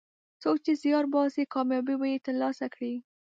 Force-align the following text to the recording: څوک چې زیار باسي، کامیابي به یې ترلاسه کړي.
څوک 0.41 0.57
چې 0.65 0.71
زیار 0.81 1.05
باسي، 1.13 1.43
کامیابي 1.53 1.95
به 1.99 2.07
یې 2.11 2.23
ترلاسه 2.25 2.65
کړي. 2.73 2.93